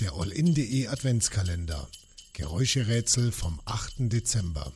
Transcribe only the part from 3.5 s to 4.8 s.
8. Dezember.